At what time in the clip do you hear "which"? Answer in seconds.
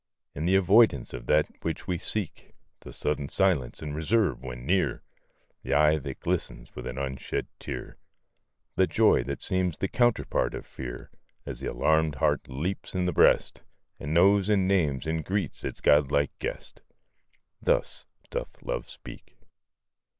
1.61-1.85